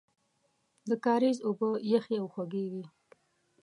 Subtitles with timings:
[0.89, 2.85] د کاریز اوبه یخې او خوږې وې.